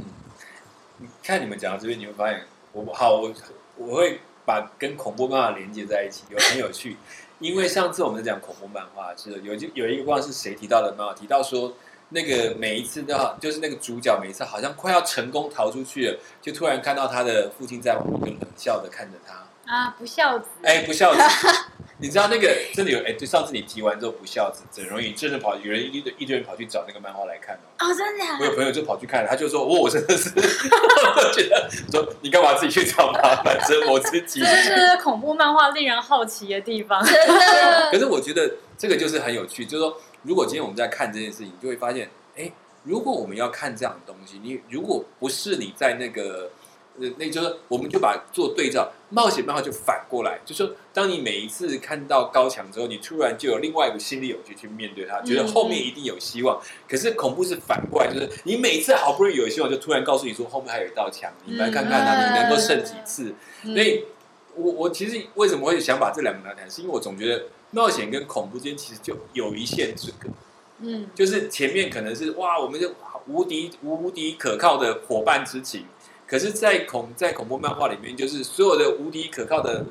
[1.23, 3.31] 看你们讲到这边，你会发现我好我。
[3.77, 6.97] 我会把跟恐怖漫画连接在一起，有很有趣。
[7.39, 11.75] 因为上次我们在讲恐怖漫画是有就有一个不知道是谁提到的漫画，提到说
[12.09, 21.21] 那个每一次都好，就是那个主角每一次好像快要成功逃出去了，就突然看到他的父亲在旁边冷笑的看着他啊，不孝子，哎，不孝子。
[21.99, 23.13] 你知道那个真的有哎？
[23.15, 27.67] 就上次你提完之后不孝子，整容你真的跑，有人一堆一堆人跑去找那个漫画来看哦。
[27.79, 28.25] 哦，真的。
[28.39, 30.29] 我有朋友就跑去看，他就说：“哦，我真的是
[31.33, 37.03] 觉得说你干嘛自己去找麻烦折磨自己？”这是恐怖漫画令人好奇的地方。
[37.91, 42.53] 可是我觉得这个就是很有趣，就是说，如果今天我们在看这件事情，就会发现，哎，
[42.85, 46.51] 如果我们要看这样的东西，你如果不是你在那个。
[46.99, 56.61] 那那就是，我们就把做对照，冒险漫画就反过来，就说，当你每一次看到高墙之后，你突然就有另外一个心理勇气去面对它，觉得后面一定有希望。
[56.89, 63.33] 可是恐怖是反过来，就是你每次好不容易有希望，就突然告诉你说后面还有一道墙，你来看看它，你能够胜几次。
[63.63, 64.05] 所以，
[64.57, 70.29] 我我其实为什么会想把这两个拿来谈，是因为我总觉得冒险跟恐怖之间其实就有一线之隔。
[70.81, 72.91] 嗯，就是前面可能是哇，我们就
[73.29, 75.87] 无敌无敌可靠的伙伴之情，
[76.27, 79.85] 可是，在恐在恐怖漫画里面，就是所有的无敌可靠的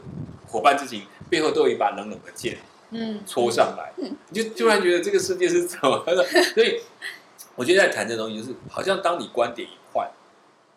[0.47, 2.57] 伙伴之情背后都有一把冷冷的剑，
[2.91, 6.23] 嗯，戳上来，你就突然觉得这个世界是怎么的？
[6.53, 6.81] 所以，
[7.55, 10.11] 我觉得在谈这东西，就是好像当你观点一换，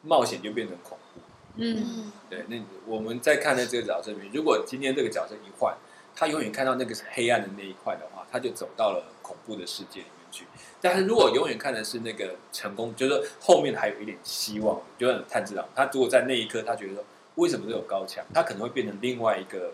[0.02, 1.20] 冒险就变成恐怖。
[1.56, 2.44] 嗯，对。
[2.46, 5.76] 那我们在看的这个角色里面，如果今天这个角色一换，
[6.14, 10.44] 他永远看到那个是黑暗的那一块的话，他就走到了恐怖的世界里面去。
[10.80, 17.04] 但是如果永远看的是那个成功，就是后面还有一点希望，就像探知郎，他如果在那一刻他觉得说
[17.36, 19.72] 为什么都有高墙，他可能会变成另外一个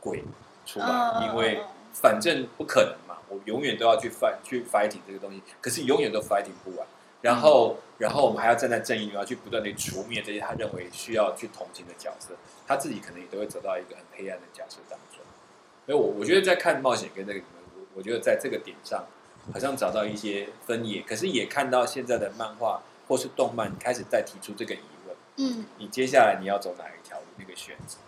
[0.00, 0.22] 鬼
[0.64, 1.60] 出来，因为
[1.92, 6.86] 反正不可能嘛，我永远都要去 fight 去 fighting 这个东西，可是永远都 fighting 不完。
[7.20, 12.32] 然后，然后我们还要站在正义，要去不断的除灭这些他认为需要去同情的角色，
[12.64, 15.18] 他自己可能也都会走到一个很黑暗的角色当中。
[15.84, 17.40] 所以，我我觉得在看冒险跟那个，
[17.74, 19.04] 我我觉得在这个点上，
[19.52, 27.24] 好像找到一些分野，可是也看到现在的漫画或是动漫开始在提出这个疑问：，嗯，你接下来你要走哪一条路？
[27.38, 27.98] 那个选择，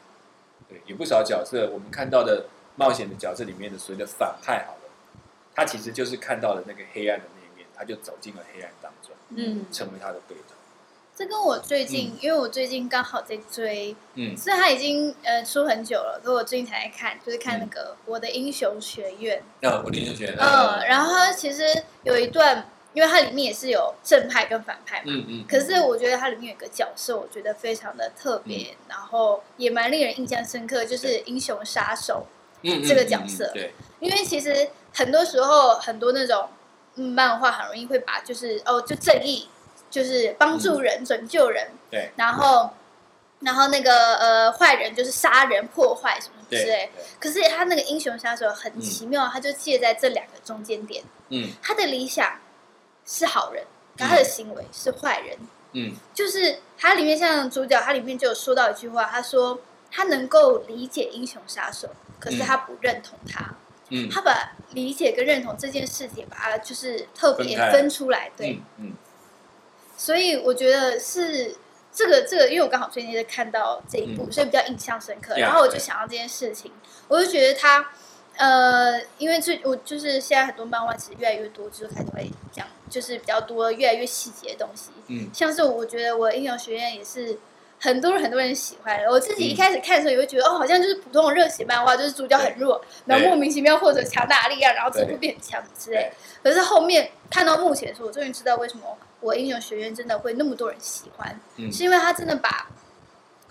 [0.69, 4.91] 对，有不少角色，我们看到的冒险的角色里面的所谓的反派，好了，
[5.55, 10.50] 他其实就是看到了那个黑暗的那一面，他就走进了黑暗当中，嗯，成为他的对头。
[11.21, 19.43] 这跟我最近，因为我最近刚好在追，嗯，虽然他已经呃出很久了，所以我最近才在看，就是看那个《我的英雄学院》。
[19.69, 20.37] 啊，我的英雄学院。
[20.39, 21.63] 嗯，然后其实
[22.05, 25.45] 有一段，因为它里面也是有正派跟反派嘛，嗯嗯。
[25.47, 32.25] 可是我觉得它里面有个角色，我觉得非常的特别，然后也蛮令人印象深刻，就是英雄杀手，
[32.63, 33.51] 嗯这个角色。
[33.53, 33.75] 对。
[34.01, 36.49] 因为其实很多时候，很多那种
[36.95, 39.47] 漫画很容易会把就是哦，就正义。
[39.91, 42.71] 就是帮助人、拯救人，对，然后，
[43.41, 46.91] 然后那个呃，坏人就是杀人、破坏什么之类。
[47.19, 51.03] 可是他那个英雄杀手很奇妙，他就介在这两个中间点。
[51.31, 52.39] 嗯，他的理想
[53.05, 53.65] 是好人，
[53.97, 55.37] 他的行为是坏人。
[55.73, 63.55] 嗯，就是他里面像主角，他里面就有说到一句话，他说他能够理解英雄杀手，可是他不认同他。
[63.89, 68.31] 嗯，他把理解跟认同这件事情，把它就是特别分出来。
[68.37, 68.93] 对，嗯。
[70.01, 71.55] 所以我觉得是
[71.93, 75.35] 这个这个，因为我刚好最近在看到这一部，所以比较印象深刻。
[75.37, 76.73] 然后我就想到这件事情，
[77.07, 77.87] 我就觉得他
[78.39, 84.89] 呃，因为最我就是现在很多漫画其实越来越多，就是开始会讲，就是比较多越来越细节的东西。
[85.09, 87.39] 嗯，像是我觉得我英雄学院也是
[87.79, 89.05] 很多人很多人喜欢。
[89.05, 96.11] 我自己一开始看的时候也会觉得哦，好像就是普通的热血漫画，就是主角很弱，然后莫名其妙获得强大力量，然后之后变强之类。
[96.43, 98.97] 可是后面看到目前的时候，我终于知道为什么。
[99.21, 101.39] 我英雄学院真的会那么多人喜欢，
[101.71, 102.69] 是因为他真的把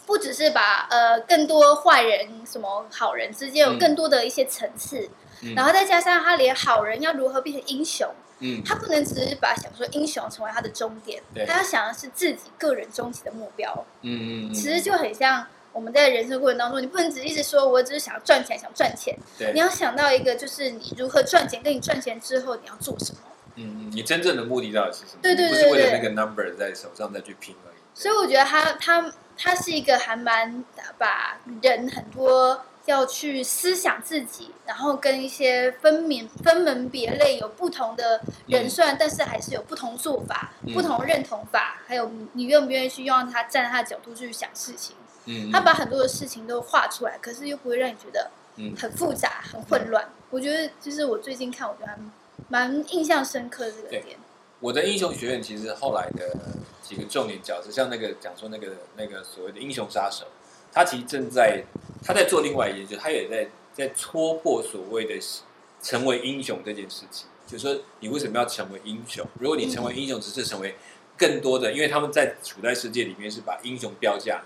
[0.06, 5.08] 不只是把呃更多坏人什么好人之间有更多的一些层次，
[5.56, 19.16] 然后再加上他连好人要如何变成英雄，嗯，他不能只是把想说英雄成为他的终点，他要想的是自己个人终极的目标，嗯嗯，其实就很像我们在人生过程当中，你不能只一直说我只是想要赚钱想赚钱，
[19.54, 23.20] 你要想到一个就是你如何赚钱，跟你赚钱之后你要做什么。
[23.62, 25.20] 嗯，你真正的目的到底是什么？
[25.22, 27.78] 对对对，不是为了那个 number 在手上再去拼而已。
[27.94, 30.64] 所以我觉得他他他是一个还蛮
[30.98, 44.96] 把人很多要去思想自己，然后跟一些分明分门别类有不同的人算，但是还是有不同做法、不同认同法，还有你愿不愿意去用他站在他的角度去想事情。
[45.26, 48.32] 嗯，他把很多的事情都画出来，可是又不会让你觉得
[48.78, 50.08] 很复杂、很混乱。
[50.30, 52.00] 我觉得就是我最近看，我觉得。
[52.48, 54.18] 蛮印象深刻这个点。
[54.62, 56.38] 我的英雄学院其实后来的
[56.84, 60.26] 几个重点角色，像那个讲说那个那个所谓的英雄杀手，
[60.72, 61.64] 他其实正在
[62.04, 65.18] 他在做另外一件事，他也在在戳破所谓的
[65.82, 67.28] 成为英雄这件事情。
[67.48, 69.26] 就是说，你为什么要成为英雄？
[69.40, 70.76] 如果你成为英雄，只是成为
[71.18, 74.44] 更多的，因为他们在处在世界里面是把英雄标价，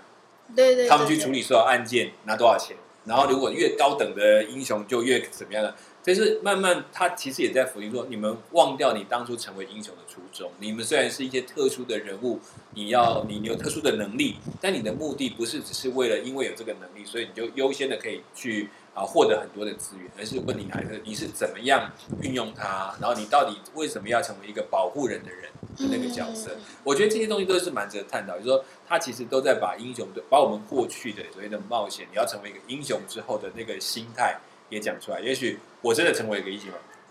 [0.54, 5.74] 对对，他们去处理所有案件拿多少钱，然后如果越高等的英雄就越怎么样的。
[6.06, 10.50] 但是慢慢，他其实也在否定说：你们忘掉你当初成为英雄的初衷。
[10.58, 12.38] 你们虽然是一些特殊的人物，
[12.74, 21.90] 你要你有特殊的能力，但你的目的不是只是为了因为有这个能力，所以你就优先的可以去啊获得很多的资源，而是问你哪一个你是怎么样
[22.20, 26.50] 运用它，然后你到底为什么要成为一个保护人的人的那个角色？
[26.82, 28.36] 我觉得这些东西都是蛮值得探讨。
[28.36, 34.38] 就是说，他其实都在把英雄的把我们过去的所谓的冒险，你要成为一个英雄之后的那个心态。
[34.68, 36.70] 也讲出来，也许我真的成为一个英雄，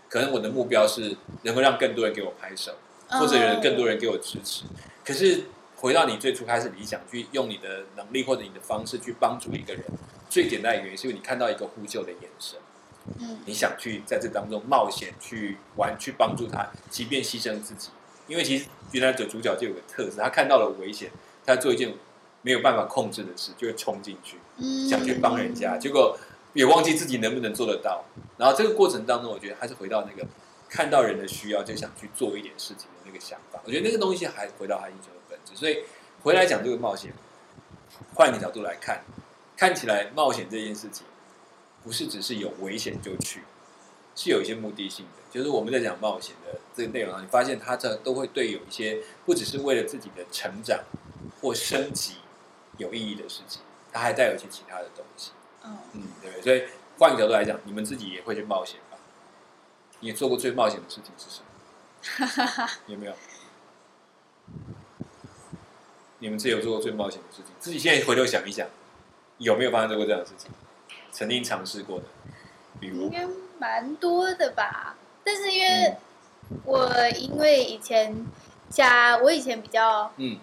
[0.09, 2.73] 可能我的目标是能够让更多人给我拍手，
[3.07, 4.63] 或者有更多人给我支持。
[5.05, 5.43] 可是
[5.75, 9.83] 回到你最初开始理想，去用你的能力或者你的方式去帮助一个人，
[10.29, 12.57] 最简单的原因是因为你看到一个呼救的眼神，
[13.19, 17.89] 嗯，你想去在这当中冒险去玩，去帮助他，即便牺牲自己，
[18.27, 21.11] 因为其实原来的主角就有个特质，他看到了危险，
[21.45, 21.93] 他做一件
[22.41, 24.37] 没有办法控制的事，就会冲进去，
[24.89, 26.17] 想去帮人家，结果
[26.53, 28.05] 也忘记自己能不能做得到。
[28.37, 30.27] 然后这个过程当中，我觉得还是回到那个
[30.69, 33.61] 看到人的需要就想去做一点事情的那个想法。
[33.65, 35.55] 我觉得那个东西还回到他英雄的本质。
[35.55, 35.83] 所以
[36.21, 37.13] 回来讲这个冒险，
[38.13, 39.03] 换一个角度来看，
[39.57, 41.05] 看起来冒险这件事情。
[41.83, 43.41] 不是只是有危险就去，
[44.15, 45.21] 是有一些目的性的。
[45.29, 50.79] 就是我们在讲冒险的这个内容上，你发现它这都会对有一些不只是为了自己的成长
[51.41, 52.19] 或升级
[52.77, 53.61] 有意义的事情，
[53.91, 55.31] 它还带有一些其他的东西。
[55.65, 56.41] 嗯嗯，对。
[56.41, 56.63] 所以
[56.97, 58.97] 换个角度来讲，你们自己也会去冒险吧？
[59.99, 62.69] 你做过最冒险的事情是什么？
[62.87, 63.13] 有没有？
[66.19, 67.53] 你们自己有做过最冒险的事情？
[67.59, 68.67] 自己现在回头想一想，
[69.37, 70.51] 有没有发生过这样的事情？
[71.11, 72.05] 曾经尝试过的，
[72.79, 73.27] 比如应该
[73.59, 74.95] 蛮多的吧。
[75.23, 75.95] 但是因为
[76.65, 78.25] 我因为以前
[78.69, 80.37] 家我以前比较嗯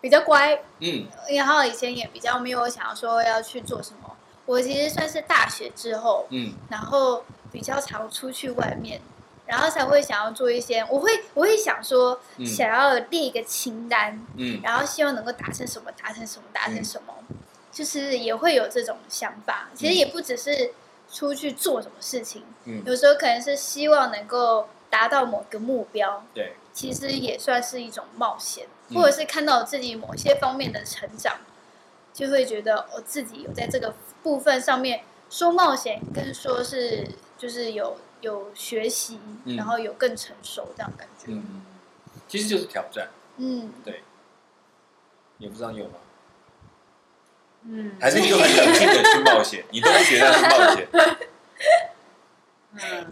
[0.00, 4.16] 比较乖嗯，然后以前也比较没有想要说要去做什么。
[4.46, 9.00] 我其实算是大学之后嗯，然后比较常出去外面，
[9.46, 10.80] 然后才会想要做一些。
[10.90, 17.14] 我会我会想说想要列一个清单嗯，然后希望能够达成什么达成什么达成什么。
[17.70, 20.74] 就是也会有这种想法，其实也不只是
[21.10, 31.38] 出去做什么事情，嗯，有时候可能是希望能够达到某个目标，对，其实也算是一种冒险，或者是看到自己某些方面的成长，
[32.12, 39.18] 就会觉得我自己有在这个部分上面说冒险，跟说是就是有有学习，
[39.56, 41.62] 然后有更成熟这样感觉，嗯，
[42.28, 44.02] 其实就是挑战，嗯，对，
[45.38, 45.94] 也不知道你有吗？
[47.64, 50.88] 嗯，还是你就很冷静的去冒险，你都不觉得是冒险。
[52.74, 53.06] 嗯，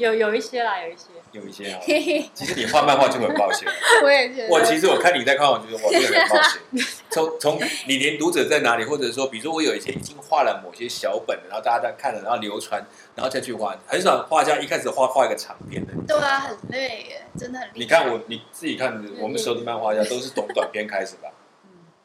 [0.00, 1.78] 有有一些啦，有一些，有一些啊。
[2.34, 3.68] 其实你画漫画就很冒险。
[4.02, 4.48] 我也觉得。
[4.48, 6.86] 我其实我看你在看，我觉得我也很冒险。
[7.10, 12.82] 从从你连读者在哪里，或者说，比如说我有一些已经画了某些小本，然后大家在看了，然后流传，
[13.14, 13.76] 然后再去画。
[13.86, 15.92] 很少画家一开始画画一个长篇的。
[16.08, 17.74] 对啊，很累耶，真的很累。
[17.74, 21.28] 你看我，你自己看，我们所有的漫画家都是从短篇开始吧。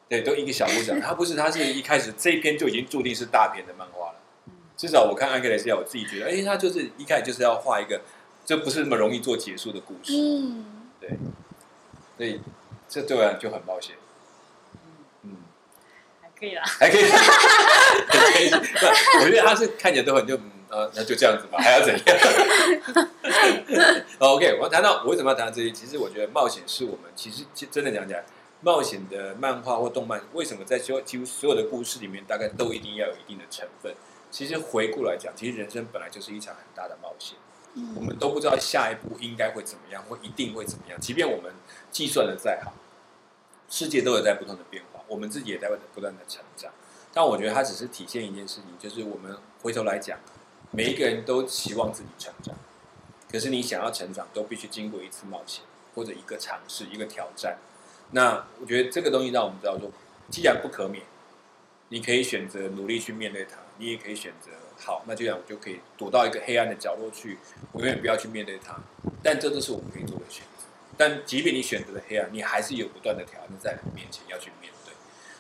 [0.08, 1.01] 对，都一个小故事。
[1.01, 4.04] 他不是，他是一开始这一篇就已经注定是大篇的漫画了。
[4.77, 8.01] 至少我看《安格雷斯亚》，我自己觉得，哎，他就是一开始就是要画一个，
[8.45, 10.13] 这不是那么容易做结束的故事。
[10.13, 10.65] 嗯，
[10.99, 11.17] 对，
[12.17, 12.41] 所以
[12.89, 13.95] 这对我来就很冒险。
[15.23, 15.38] 嗯，
[16.21, 18.51] 还可以啦，还可以， 可以。
[19.21, 20.38] 我觉得他是看起来都很就，
[20.69, 22.01] 呃，那就这样子吧，还要怎样？
[24.19, 25.71] OK，我谈到我为什么要谈到这些？
[25.71, 28.25] 其实我觉得冒险是我们其实真的讲起来。
[28.61, 33.93] 冒险的漫画或动漫，为什么在几乎几乎所有的故事里面，大概都一定要有一定的成分？
[34.35, 37.37] 其实回顾来讲，其实人生本来就是一场很大的冒险。
[37.95, 40.99] 我们都不知道下一步应该会怎么样，或一定会怎么样。
[40.99, 41.53] 即便我们
[41.89, 42.73] 计算的再好，
[43.69, 46.69] 世界都有在不同的变化，我们自己也在不断的成长。
[47.13, 50.19] 但我觉得它只是体现一件事情，就是我们回头来讲，
[50.71, 52.53] 每一个人都期望自己成长。
[53.31, 55.63] 可是你想要成长，都必须经过一次冒险，
[55.95, 57.57] 或者一个尝试，一个挑战。
[58.11, 59.89] 那我觉得这个东西让我们知道说，
[60.29, 61.05] 既然不可免，
[61.87, 67.38] 你可以选择努力去面对它，你也可以选择好，那这样我就可以躲到一个黑暗的角落去，
[67.71, 68.77] 我永远不要去面对它。
[69.23, 70.65] 但这都是我们可以做的选择。
[70.97, 74.93] 但即便你选择了黑暗，你还是有不断的挑战在你面前要去面对。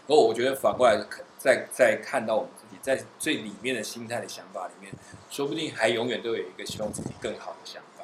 [0.07, 0.97] 而我觉得反过来，
[1.37, 4.93] 在在看到我们自己在最里面的心态的想法里面，
[5.29, 8.03] 说不定还永远都有一个希望自己更好的想法。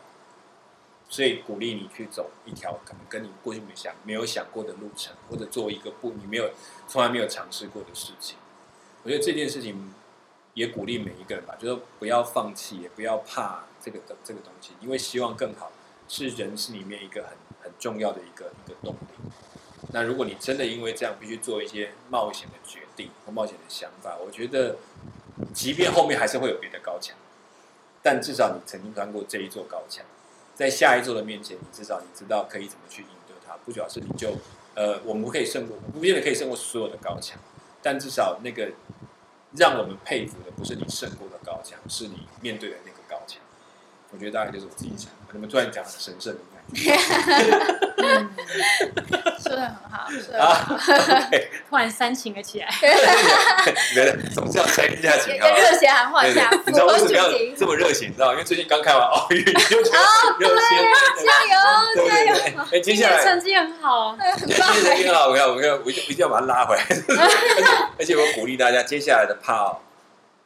[1.09, 6.49] 所以鼓励你去走一条可能跟你过去没想没有想过的路程，或者做一个不你没有
[6.87, 8.37] 从来没有尝试过的事情。
[9.03, 9.93] 我觉得这件事情
[10.53, 15.71] 也鼓励每一个人吧，就是不要放弃，也不要怕这个的这个东西，因为希望更好
[16.07, 17.31] 是人是里面一个很
[17.63, 19.31] 很重要的一个一个动力。
[19.93, 24.77] 那如果你真的因为这样必须做一些冒险的决定或冒险的想法，我觉得
[25.53, 27.15] 即便后面还是会有别的高墙，
[28.01, 30.05] 但至少你曾经翻过这一座高墙。
[30.53, 33.57] 在下一座的面前，你至少你知道可以怎么去应对它。
[33.65, 34.35] 不主要是你就，
[34.75, 37.39] 呃，我们可以胜过，不见得可以胜过所有的高墙，
[37.81, 38.69] 但至少那个
[39.55, 43.41] 让我们佩服的不是你胜过的高墙，是你面对的那个高墙。
[44.11, 46.39] 我觉得大概就是我自己想，你们突然讲很神圣的
[46.73, 47.51] 感觉。
[49.41, 50.07] 说的很好，
[50.39, 50.79] 啊，
[51.69, 52.67] 突然煽情了起来。
[53.93, 55.47] 觉得什么叫煽一下情啊？
[55.49, 58.09] 热血喊话下，你知道为什么要这么热情？
[58.09, 59.99] 你知道因为最近刚开完奥运，就觉得
[60.39, 60.75] 热血，
[61.25, 62.35] 加油，加油！
[62.71, 64.53] 哎，接下来成绩很好，成绩
[65.07, 66.81] 很好，我看，我看，我一定要把它拉回来。
[66.87, 67.67] 而且，
[67.99, 69.81] 而且我鼓励大家，接下来的帕奥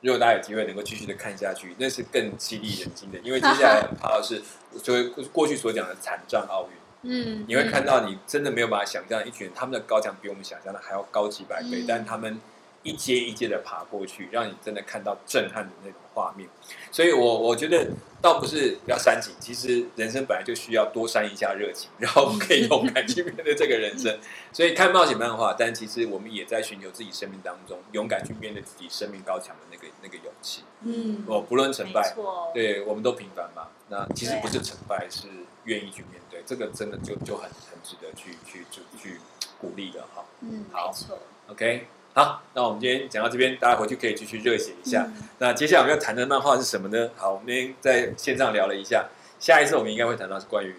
[0.05, 3.17] 如果大家有机会能够继续的看下去，那是更激励人心的。
[3.23, 4.39] 因为接下来怕的是，
[4.83, 5.03] 就会
[5.33, 6.77] 过去所讲的残障奥运。
[7.07, 12.39] 嗯，你会看到你真的没有办法想象，一群人他们的高墙比我们想象的还要高几百倍，但他们
[12.85, 16.47] 一阶一阶的爬过去，让你真的看到震撼的那种画面。
[16.91, 17.87] 所以，我我觉得
[18.21, 24.17] 倒不是要煽情，其实人生本来就需要多煽一下热情，然后可以勇敢去面对这个人生。
[24.53, 30.63] 所以看冒险漫画，但其实我们也在寻求自己生命当中勇敢去面对自己生命高强的那个那个勇气。
[30.83, 32.15] 嗯，我不论成败，
[32.53, 33.67] 对，我们都平凡嘛。
[33.89, 35.27] 那其实不是成败，是
[35.65, 39.19] 愿意去面对，这个真的就就很很值得去去去去
[39.59, 40.23] 鼓励的哈。
[40.41, 41.19] 嗯，没错。
[41.47, 41.85] OK，
[42.15, 45.05] 好，那我们今天讲到这边，大家回去可以继续热血一下。
[45.39, 47.09] 那接下来我们要谈的漫画是什么呢？
[47.17, 50.73] 好，我们今天在线上聊了一下，下一次我们应该会谈到是关于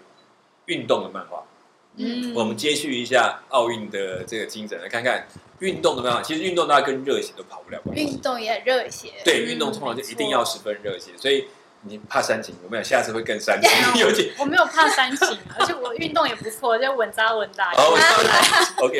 [0.65, 1.43] 运动的漫画。
[1.97, 5.27] 嗯，我们接续一下奥运的这个精神，来看看
[5.59, 6.23] 运动的漫画。
[6.23, 8.03] 其实运动大家跟热血都跑不了关系。
[8.03, 9.13] 运动也很热血。
[9.23, 11.47] 对，运动通常就一定要十分热血，所以。
[11.81, 12.55] 你怕煽情？
[12.63, 13.69] 我们俩下次会更煽情。
[14.01, 17.71] 有点，我没有怕煽情， 而且我运动也不错，就稳扎稳打。
[17.71, 18.99] 好，OK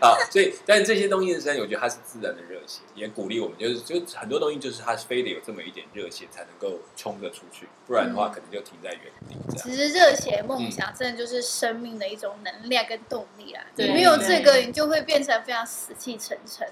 [0.00, 0.16] 好。
[0.30, 9.36] 所以，但是这些东西是，我觉得它是自然的热血，也鼓励我们，就是就很多东西就是它非得有这么一点热血才能够冲得出去，不然的话可能就停在原地。
[9.56, 13.62] 其实热血梦想真的就是生命的一种能量跟动力啊！
[13.76, 16.66] 没有这个，你就会变成非常死气沉沉，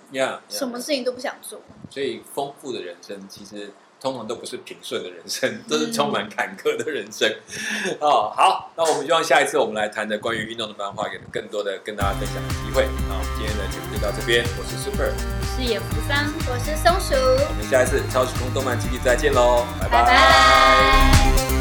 [0.49, 1.61] 什么事情都不想做。
[1.91, 3.71] 所以，丰富的人生其实。
[4.03, 7.33] 通常都不是平顺的人生，都是充满坎坷的人生。
[8.01, 12.89] 哦，好，那我们希望下一次我们来谈的关于运动的漫画，有更多的跟大家分享的机会。
[13.09, 17.15] 那我们今天的节目就到这边，我是 Super，我是野福桑，我是松鼠，
[17.49, 21.52] 我们下一次超时空动漫基地再见喽，拜拜。